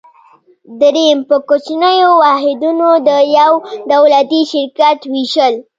دریم: 0.81 1.19
په 1.29 1.35
کوچنیو 1.47 2.09
واحدونو 2.23 2.89
د 3.07 3.09
یو 3.37 3.51
دولتي 3.91 4.41
شرکت 4.51 4.99
ویشل. 5.13 5.53